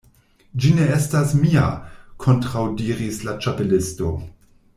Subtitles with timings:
[0.61, 1.65] "Ĝi ne estas mia,"
[2.25, 4.13] kontraŭdiris la Ĉapelisto.